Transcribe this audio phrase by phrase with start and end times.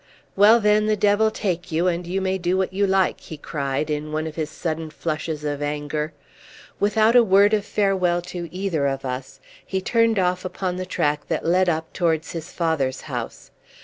[0.35, 3.91] "Well, then, the devil take you, and you may do what you like!" he cried,
[3.91, 6.11] in one of his sudden flushes of anger.
[6.79, 11.27] Without a word of farewell to either of us, he turned off upon the track
[11.27, 13.51] that led up towards his father's house.